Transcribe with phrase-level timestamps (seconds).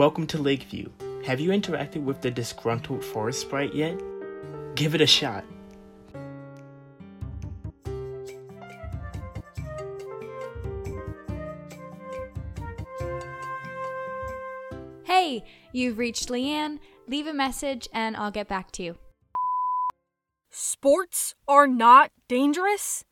[0.00, 0.88] Welcome to Lakeview.
[1.26, 4.00] Have you interacted with the disgruntled forest sprite yet?
[4.74, 5.44] Give it a shot.
[15.04, 16.78] Hey, you've reached Leanne.
[17.06, 18.96] Leave a message and I'll get back to you.
[20.50, 23.04] Sports are not dangerous?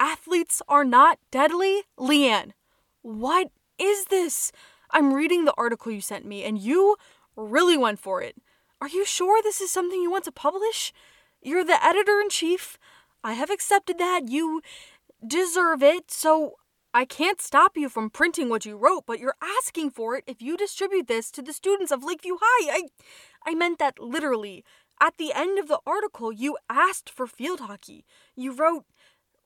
[0.00, 1.82] Athletes are not deadly?
[2.00, 2.52] Leanne,
[3.02, 4.50] what is this?
[4.92, 6.96] I'm reading the article you sent me and you
[7.36, 8.36] really went for it.
[8.80, 10.92] Are you sure this is something you want to publish?
[11.40, 12.78] You're the editor in chief.
[13.24, 14.28] I have accepted that.
[14.28, 14.60] You
[15.26, 16.56] deserve it, so
[16.94, 20.42] I can't stop you from printing what you wrote, but you're asking for it if
[20.42, 22.72] you distribute this to the students of Lakeview High.
[22.76, 24.64] I I meant that literally.
[25.00, 28.04] At the end of the article, you asked for field hockey.
[28.36, 28.84] You wrote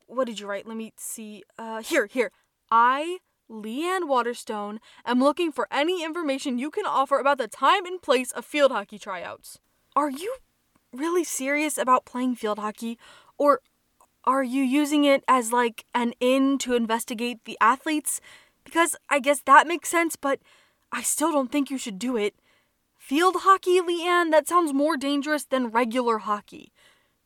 [0.07, 0.67] what did you write?
[0.67, 1.45] Let me see.
[1.59, 2.33] Uh here, here.
[2.71, 3.19] I
[3.51, 8.33] Leanne Waterstone am looking for any information you can offer about the time and place
[8.33, 9.59] of field hockey tryouts.
[9.95, 10.37] Are you
[10.93, 12.99] really serious about playing field hockey
[13.39, 13.61] or
[14.25, 18.21] are you using it as like an in to investigate the athletes?
[18.65, 20.41] Because I guess that makes sense, but
[20.91, 22.35] I still don't think you should do it.
[22.99, 26.73] Field hockey, Leanne, that sounds more dangerous than regular hockey.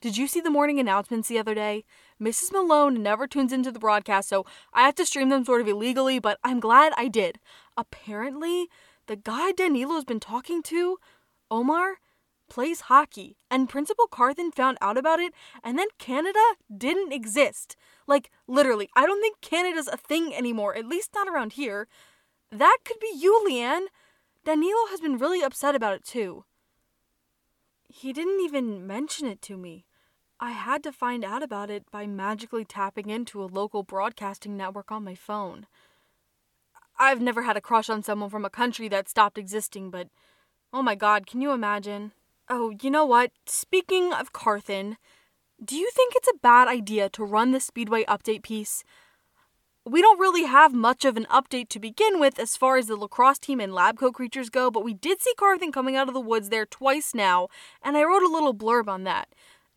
[0.02, 1.84] Did you see the morning announcements the other day?
[2.20, 2.52] Mrs.
[2.52, 6.18] Malone never tunes into the broadcast, so I have to stream them sort of illegally,
[6.18, 7.38] but I'm glad I did.
[7.76, 8.68] Apparently,
[9.06, 10.98] the guy Danilo's been talking to,
[11.50, 11.96] Omar,
[12.50, 15.32] plays hockey, and Principal Carthen found out about it,
[15.64, 16.38] and then Canada
[16.76, 17.76] didn't exist.
[18.06, 21.88] Like, literally, I don't think Canada's a thing anymore, at least not around here.
[22.52, 23.86] That could be you, Leanne.
[24.44, 26.44] Danilo has been really upset about it, too.
[27.88, 29.86] He didn't even mention it to me.
[30.42, 34.90] I had to find out about it by magically tapping into a local broadcasting network
[34.90, 35.66] on my phone.
[36.98, 40.08] I've never had a crush on someone from a country that stopped existing, but
[40.72, 42.12] oh my god, can you imagine?
[42.48, 43.32] Oh, you know what?
[43.44, 44.96] Speaking of Carthen,
[45.62, 48.82] do you think it's a bad idea to run the Speedway update piece?
[49.84, 52.96] We don't really have much of an update to begin with as far as the
[52.96, 56.14] lacrosse team and lab coat creatures go, but we did see Carthen coming out of
[56.14, 57.48] the woods there twice now,
[57.82, 59.28] and I wrote a little blurb on that.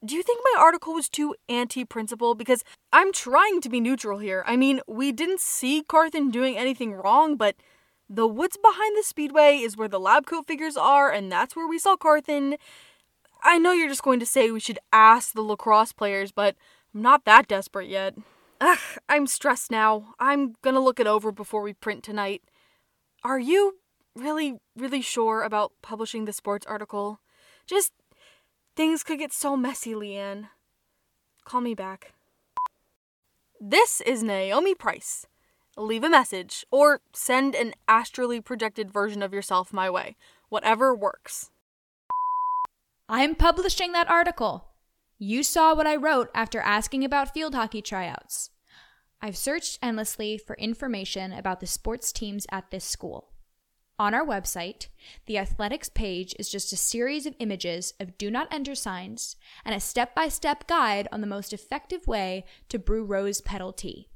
[0.05, 2.35] Do you think my article was too anti principal?
[2.35, 4.43] Because I'm trying to be neutral here.
[4.45, 7.55] I mean, we didn't see Carthen doing anything wrong, but
[8.09, 11.67] the woods behind the speedway is where the lab coat figures are, and that's where
[11.67, 12.57] we saw Carthen.
[13.43, 16.55] I know you're just going to say we should ask the lacrosse players, but
[16.93, 18.15] I'm not that desperate yet.
[18.61, 20.13] Ugh, I'm stressed now.
[20.19, 22.43] I'm gonna look it over before we print tonight.
[23.23, 23.77] Are you
[24.15, 27.19] really, really sure about publishing the sports article?
[27.65, 27.93] Just
[28.75, 30.49] things could get so messy, Leanne.
[31.45, 32.13] Call me back.
[33.59, 35.25] This is Naomi Price
[35.77, 40.15] leave a message, or send an astrally projected version of yourself my way.
[40.49, 41.49] Whatever works.
[43.09, 44.69] I'm publishing that article.
[45.17, 48.51] You saw what I wrote after asking about field hockey tryouts.
[49.21, 53.29] I've searched endlessly for information about the sports teams at this school.
[53.99, 54.87] On our website,
[55.27, 59.75] the athletics page is just a series of images of do not enter signs and
[59.75, 64.09] a step by step guide on the most effective way to brew rose petal tea.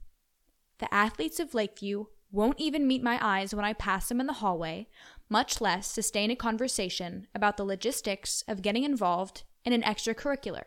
[0.79, 4.33] The athletes of Lakeview won't even meet my eyes when I pass them in the
[4.33, 4.87] hallway,
[5.29, 10.63] much less sustain a conversation about the logistics of getting involved in an extracurricular.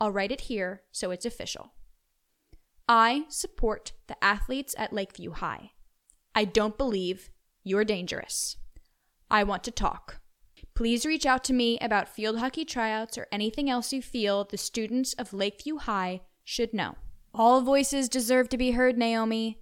[0.00, 1.72] I'll write it here so it's official.
[2.88, 5.72] I support the athletes at Lakeview High.
[6.34, 7.30] I don't believe
[7.62, 8.56] you're dangerous.
[9.30, 10.20] I want to talk.
[10.74, 14.56] Please reach out to me about field hockey tryouts or anything else you feel the
[14.56, 16.96] students of Lakeview High should know.
[17.34, 19.60] All voices deserve to be heard, Naomi.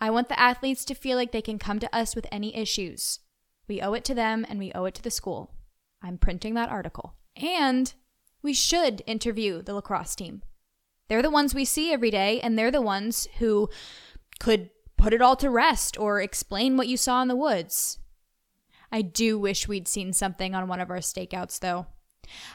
[0.00, 3.20] I want the athletes to feel like they can come to us with any issues.
[3.68, 5.54] We owe it to them and we owe it to the school.
[6.02, 7.14] I'm printing that article.
[7.36, 7.92] And
[8.42, 10.42] we should interview the lacrosse team.
[11.08, 13.68] They're the ones we see every day, and they're the ones who
[14.38, 14.70] could
[15.04, 17.98] put it all to rest or explain what you saw in the woods.
[18.90, 21.84] I do wish we'd seen something on one of our stakeouts, though.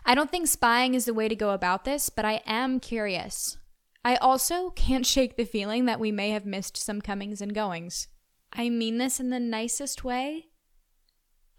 [0.03, 3.59] I don't think spying is the way to go about this, but I am curious.
[4.03, 8.07] I also can't shake the feeling that we may have missed some comings and goings.
[8.51, 10.47] I mean this in the nicest way,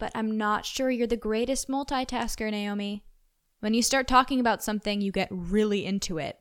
[0.01, 3.05] but I'm not sure you're the greatest multitasker, Naomi.
[3.61, 6.41] When you start talking about something, you get really into it.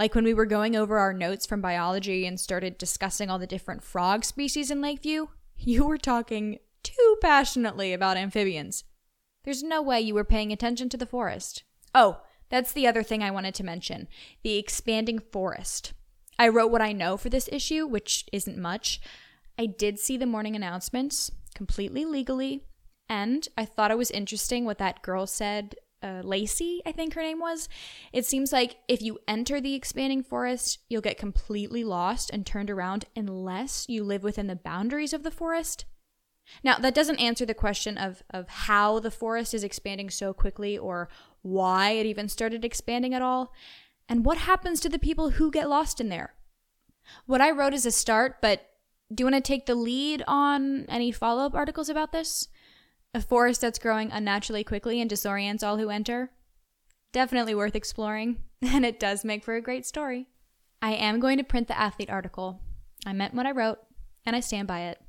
[0.00, 3.46] Like when we were going over our notes from biology and started discussing all the
[3.46, 5.26] different frog species in Lakeview,
[5.58, 8.84] you were talking too passionately about amphibians.
[9.44, 11.64] There's no way you were paying attention to the forest.
[11.94, 14.08] Oh, that's the other thing I wanted to mention
[14.42, 15.92] the expanding forest.
[16.38, 19.02] I wrote what I know for this issue, which isn't much.
[19.58, 22.64] I did see the morning announcements, completely legally.
[23.10, 25.74] And I thought it was interesting what that girl said.
[26.02, 27.68] Uh, Lacey, I think her name was.
[28.12, 32.70] It seems like if you enter the expanding forest, you'll get completely lost and turned
[32.70, 35.84] around unless you live within the boundaries of the forest.
[36.64, 40.76] Now, that doesn't answer the question of, of how the forest is expanding so quickly
[40.76, 41.08] or
[41.42, 43.52] why it even started expanding at all.
[44.08, 46.34] And what happens to the people who get lost in there?
[47.26, 48.66] What I wrote is a start, but
[49.12, 52.48] do you want to take the lead on any follow up articles about this?
[53.12, 56.30] A forest that's growing unnaturally quickly and disorients all who enter?
[57.12, 60.28] Definitely worth exploring, and it does make for a great story.
[60.80, 62.60] I am going to print the athlete article.
[63.04, 63.78] I meant what I wrote,
[64.24, 65.00] and I stand by it.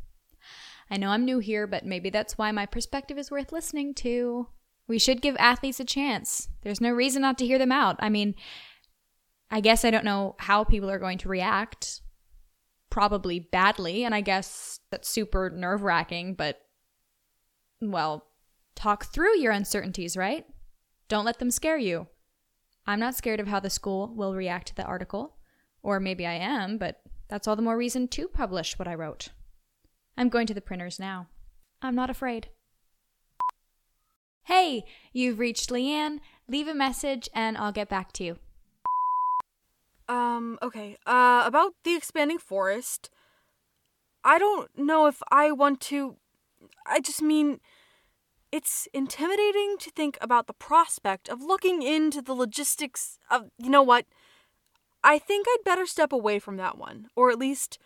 [0.90, 4.48] I know I'm new here, but maybe that's why my perspective is worth listening to.
[4.88, 6.50] We should give athletes a chance.
[6.64, 7.96] There's no reason not to hear them out.
[8.00, 8.36] I mean,
[9.50, 12.02] I guess I don't know how people are going to react.
[12.90, 16.60] Probably badly, and I guess that's super nerve wracking, but
[17.82, 18.28] well,
[18.76, 20.46] talk through your uncertainties, right?
[21.08, 22.08] Don't let them scare you.
[22.86, 25.36] I'm not scared of how the school will react to the article.
[25.84, 29.30] Or maybe I am, but that's all the more reason to publish what I wrote.
[30.18, 31.28] I'm going to the printers now.
[31.82, 32.50] I'm not afraid.
[34.44, 36.20] Hey, you've reached Leanne.
[36.48, 38.38] Leave a message and I'll get back to you.
[40.10, 40.98] Um, okay.
[41.06, 43.10] Uh, about the expanding forest.
[44.24, 46.18] I don't know if I want to.
[46.86, 47.60] I just mean.
[48.52, 53.50] It's intimidating to think about the prospect of looking into the logistics of.
[53.58, 54.06] You know what?
[55.04, 57.08] I think I'd better step away from that one.
[57.16, 57.80] Or at least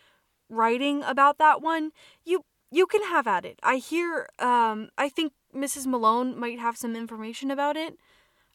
[0.48, 1.92] writing about that one.
[2.24, 2.44] You.
[2.68, 3.60] You can have at it.
[3.62, 5.86] I hear, um, I think Mrs.
[5.86, 7.94] Malone might have some information about it.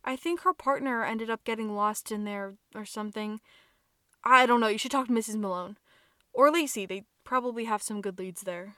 [0.03, 3.39] I think her partner ended up getting lost in there or something.
[4.23, 4.67] I don't know.
[4.67, 5.37] You should talk to Mrs.
[5.37, 5.77] Malone.
[6.33, 6.85] Or Lacey.
[6.85, 8.75] They probably have some good leads there.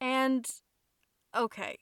[0.00, 0.48] And,
[1.34, 1.78] okay.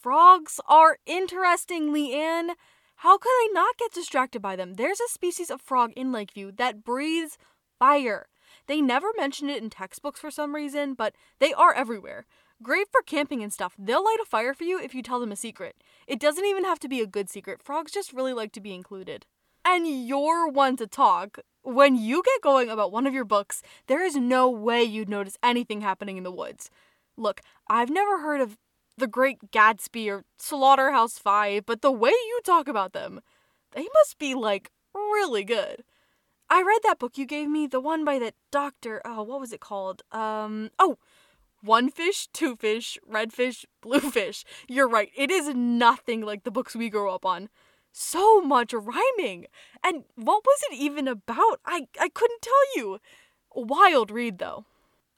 [0.00, 2.54] Frogs are interesting, Leanne.
[2.96, 4.74] How could I not get distracted by them?
[4.74, 7.38] There's a species of frog in Lakeview that breathes
[7.78, 8.26] fire.
[8.66, 12.26] They never mention it in textbooks for some reason, but they are everywhere.
[12.62, 13.74] Great for camping and stuff.
[13.78, 15.76] They'll light a fire for you if you tell them a secret.
[16.06, 17.62] It doesn't even have to be a good secret.
[17.62, 19.26] Frogs just really like to be included.
[19.64, 21.38] And you're one to talk.
[21.62, 25.38] When you get going about one of your books, there is no way you'd notice
[25.42, 26.70] anything happening in the woods.
[27.16, 28.58] Look, I've never heard of
[28.98, 33.20] The Great Gatsby or Slaughterhouse Five, but the way you talk about them,
[33.72, 35.84] they must be like really good.
[36.50, 39.00] I read that book you gave me, the one by that doctor.
[39.04, 40.02] Oh, what was it called?
[40.12, 40.98] Um, oh,
[41.62, 44.44] one fish, two fish, red fish, blue fish.
[44.68, 47.48] You're right, it is nothing like the books we grew up on.
[47.92, 49.46] So much rhyming.
[49.82, 51.60] And what was it even about?
[51.64, 52.98] I, I couldn't tell you.
[53.54, 54.66] Wild read, though.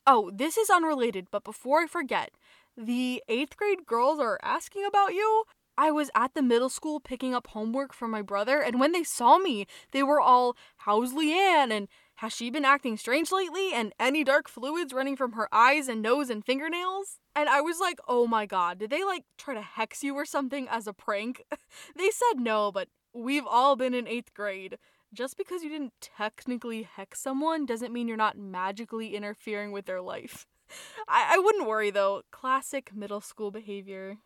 [0.06, 2.30] Oh, this is unrelated, but before I forget,
[2.76, 5.44] the eighth grade girls are asking about you.
[5.78, 9.02] I was at the middle school picking up homework for my brother, and when they
[9.04, 11.70] saw me, they were all, How's Leanne?
[11.72, 13.72] and Has she been acting strange lately?
[13.74, 17.18] and any dark fluids running from her eyes and nose and fingernails?
[17.34, 20.24] And I was like, Oh my god, did they like try to hex you or
[20.24, 21.42] something as a prank?
[21.96, 24.78] they said no, but we've all been in eighth grade.
[25.12, 30.00] Just because you didn't technically hex someone doesn't mean you're not magically interfering with their
[30.02, 30.46] life.
[31.08, 32.22] I, I wouldn't worry though.
[32.30, 34.18] Classic middle school behavior.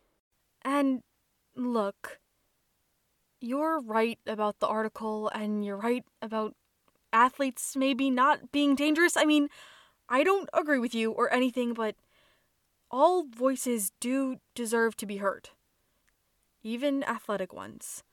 [0.63, 1.01] And
[1.55, 2.19] Look,
[3.39, 6.55] you're right about the article, and you're right about
[7.13, 9.17] athletes maybe not being dangerous.
[9.17, 9.49] I mean,
[10.09, 11.95] I don't agree with you or anything, but
[12.91, 15.49] all voices do deserve to be heard,
[16.63, 18.03] even athletic ones.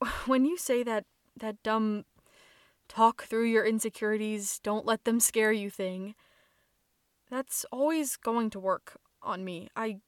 [0.26, 1.04] When you say that
[1.36, 2.04] that dumb
[2.88, 6.14] talk through your insecurities, don't let them scare you thing,
[7.30, 9.68] that's always going to work on me.
[9.74, 10.00] I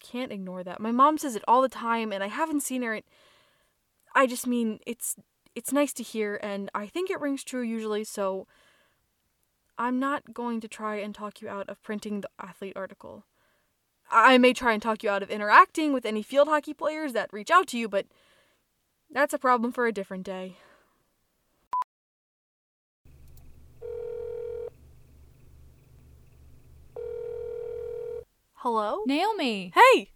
[0.00, 0.80] can't ignore that.
[0.80, 3.00] My mom says it all the time, and I haven't seen her.
[4.14, 5.16] I just mean it's
[5.54, 8.04] it's nice to hear, and I think it rings true usually.
[8.04, 8.46] So
[9.78, 13.24] I'm not going to try and talk you out of printing the athlete article.
[14.10, 17.32] I may try and talk you out of interacting with any field hockey players that
[17.32, 18.06] reach out to you, but
[19.14, 20.58] that's a problem for a different day.
[28.56, 29.02] Hello?
[29.06, 29.72] Naomi!
[29.74, 30.10] Hey!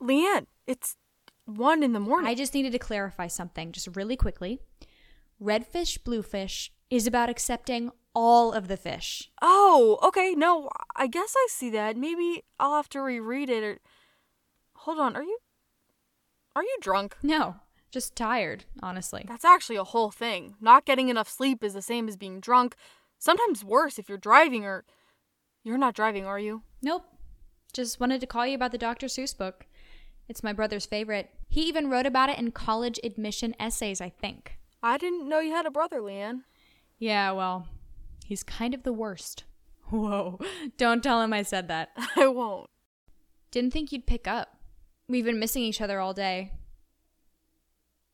[0.00, 0.96] Leanne, it's
[1.44, 2.30] one in the morning.
[2.30, 4.60] I just needed to clarify something just really quickly.
[5.40, 9.30] Redfish Bluefish is about accepting all of the fish.
[9.42, 10.34] Oh, okay.
[10.36, 11.96] No, I guess I see that.
[11.96, 13.78] Maybe I'll have to reread it or
[14.74, 15.38] Hold on, are you
[16.54, 17.16] Are you drunk?
[17.22, 17.56] No,
[17.92, 19.24] just tired, honestly.
[19.28, 20.56] That's actually a whole thing.
[20.60, 22.74] Not getting enough sleep is the same as being drunk.
[23.18, 24.84] Sometimes worse if you're driving or
[25.62, 26.62] you're not driving, are you?
[26.82, 27.04] Nope.
[27.72, 29.06] Just wanted to call you about the Dr.
[29.06, 29.66] Seuss book.
[30.28, 31.30] It's my brother's favorite.
[31.48, 34.58] He even wrote about it in college admission essays, I think.
[34.82, 36.42] I didn't know you had a brother, Leanne.
[36.98, 37.68] Yeah, well,
[38.24, 39.44] he's kind of the worst.
[39.90, 40.40] Whoa,
[40.76, 41.90] don't tell him I said that.
[42.16, 42.70] I won't.
[43.50, 44.56] Didn't think you'd pick up.
[45.08, 46.52] We've been missing each other all day.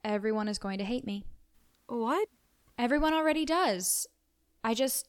[0.09, 1.27] Everyone is going to hate me.
[1.87, 2.29] What?
[2.79, 4.07] Everyone already does.
[4.65, 5.07] I just.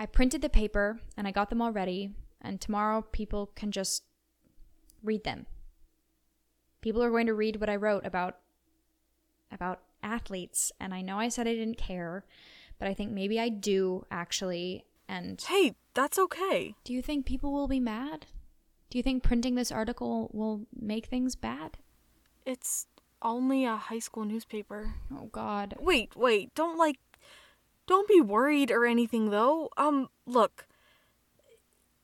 [0.00, 2.10] I printed the paper and I got them all ready,
[2.40, 4.02] and tomorrow people can just
[5.04, 5.46] read them.
[6.80, 8.38] People are going to read what I wrote about
[9.52, 12.24] about athletes, and I know I said I didn't care,
[12.80, 14.84] but I think maybe I do actually.
[15.08, 16.74] And Hey, that's okay.
[16.82, 18.26] do you think people will be mad?
[18.90, 21.78] Do you think printing this article will make things bad?
[22.44, 22.86] It's
[23.22, 24.94] only a high school newspaper.
[25.12, 25.74] Oh god.
[25.80, 26.98] Wait, wait, don't like
[27.86, 29.70] don't be worried or anything though.
[29.76, 30.66] Um, look.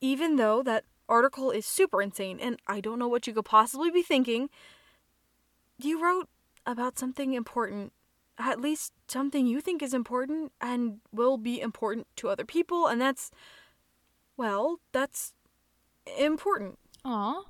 [0.01, 3.91] Even though that article is super insane and I don't know what you could possibly
[3.91, 4.49] be thinking,
[5.77, 6.29] you wrote
[6.65, 7.91] about something important.
[8.37, 13.01] At least something you think is important and will be important to other people and
[13.01, 13.31] that's
[14.37, 15.33] well, that's
[16.17, 16.79] important.
[17.03, 17.43] Aw.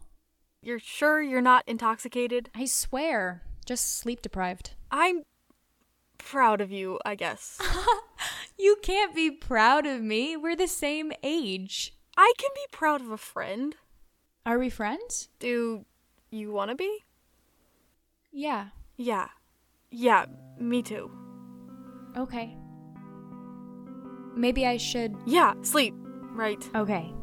[0.61, 2.49] You're sure you're not intoxicated?
[2.55, 3.43] I swear.
[3.69, 4.71] Just sleep deprived.
[4.89, 5.25] I'm
[6.17, 7.59] proud of you, I guess.
[8.57, 10.35] You can't be proud of me.
[10.35, 11.93] We're the same age.
[12.17, 13.75] I can be proud of a friend.
[14.45, 15.29] Are we friends?
[15.39, 15.85] Do
[16.29, 17.05] you want to be?
[18.33, 18.69] Yeah.
[18.97, 19.29] Yeah.
[19.91, 20.25] Yeah,
[20.59, 21.09] me too.
[22.17, 22.57] Okay.
[24.35, 25.15] Maybe I should.
[25.25, 25.93] Yeah, sleep.
[26.33, 26.69] Right.
[26.75, 27.13] Okay.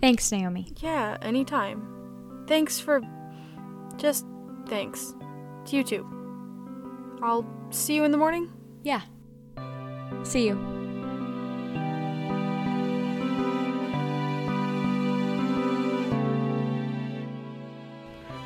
[0.00, 0.72] Thanks, Naomi.
[0.78, 2.44] Yeah, anytime.
[2.46, 3.02] Thanks for.
[3.98, 4.24] Just
[4.66, 5.14] thanks.
[5.68, 6.06] To you too.
[7.22, 8.50] I'll see you in the morning.
[8.84, 9.02] Yeah.
[10.22, 10.54] See you.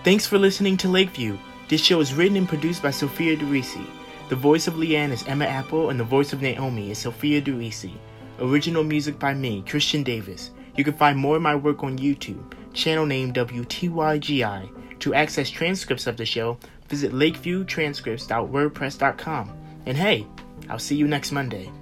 [0.02, 1.38] Thanks for listening to Lakeview.
[1.68, 3.86] This show is written and produced by Sophia DeRisi.
[4.28, 7.92] The voice of Leanne is Emma Apple, and the voice of Naomi is Sophia DeRisi.
[8.40, 10.50] Original music by me, Christian Davis.
[10.76, 14.98] You can find more of my work on YouTube, channel name WTYGI.
[14.98, 16.58] To access transcripts of the show,
[16.92, 19.52] visit lakeviewtranscripts.wordpress.com.
[19.86, 20.26] And hey,
[20.68, 21.72] I'll see you next Monday.